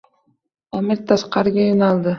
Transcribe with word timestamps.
Аmir 0.79 1.05
tashqariga 1.13 1.71
yoʼnaldi. 1.71 2.09